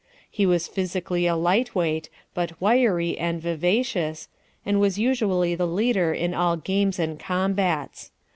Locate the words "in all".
6.11-6.57